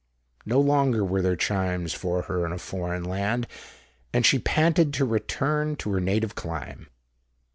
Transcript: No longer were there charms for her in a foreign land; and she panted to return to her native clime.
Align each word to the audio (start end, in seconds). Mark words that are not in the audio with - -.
No 0.47 0.59
longer 0.59 1.05
were 1.05 1.21
there 1.21 1.35
charms 1.35 1.93
for 1.93 2.23
her 2.23 2.43
in 2.43 2.51
a 2.51 2.57
foreign 2.57 3.03
land; 3.03 3.45
and 4.11 4.25
she 4.25 4.39
panted 4.39 4.95
to 4.95 5.05
return 5.05 5.75
to 5.75 5.91
her 5.91 5.99
native 6.01 6.33
clime. 6.33 6.89